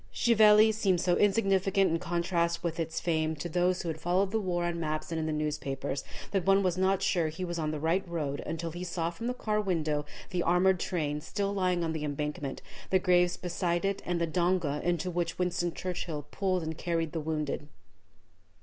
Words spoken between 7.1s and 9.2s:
he was on the right road until he saw